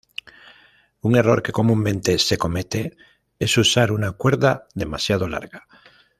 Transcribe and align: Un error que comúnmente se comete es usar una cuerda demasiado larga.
Un 1.07 1.11
error 1.21 1.39
que 1.43 1.51
comúnmente 1.59 2.17
se 2.17 2.35
comete 2.39 2.97
es 3.37 3.55
usar 3.55 3.91
una 3.91 4.13
cuerda 4.13 4.67
demasiado 4.73 5.27
larga. 5.27 5.67